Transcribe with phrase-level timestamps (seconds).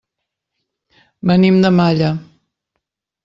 [1.31, 2.09] Venim de Malla.